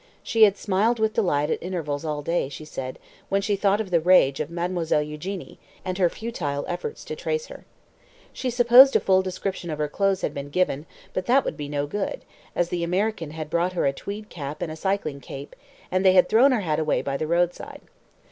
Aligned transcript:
She 0.23 0.45
had 0.45 0.57
smiled 0.57 0.97
with 0.97 1.13
delight 1.13 1.51
at 1.51 1.61
intervals 1.61 2.03
all 2.03 2.23
day, 2.23 2.49
she 2.49 2.65
said, 2.65 2.97
when 3.29 3.39
she 3.43 3.55
thought 3.55 3.79
of 3.79 3.91
the 3.91 3.99
rage 3.99 4.39
of 4.39 4.49
Mademoiselle 4.49 5.03
Eugénie, 5.03 5.59
and 5.85 5.99
her 5.99 6.09
futile 6.09 6.65
efforts 6.67 7.05
to 7.05 7.15
trace 7.15 7.45
her. 7.45 7.65
She 8.33 8.49
supposed 8.49 8.95
a 8.95 8.99
full 8.99 9.21
description 9.21 9.69
of 9.69 9.77
her 9.77 9.87
clothes 9.87 10.21
had 10.21 10.33
been 10.33 10.49
given, 10.49 10.87
but 11.13 11.27
that 11.27 11.45
would 11.45 11.55
be 11.55 11.69
no 11.69 11.85
good, 11.85 12.25
as 12.55 12.69
the 12.69 12.83
American 12.83 13.29
had 13.29 13.47
brought 13.51 13.73
her 13.73 13.85
a 13.85 13.93
tweed 13.93 14.27
cap 14.29 14.63
and 14.63 14.71
a 14.71 14.75
cycling 14.75 15.19
cape, 15.19 15.55
and 15.91 16.03
they 16.03 16.13
had 16.13 16.27
thrown 16.27 16.51
her 16.51 16.61
hat 16.61 16.79
away 16.79 17.03
by 17.03 17.15
the 17.15 17.27
roadside. 17.27 17.81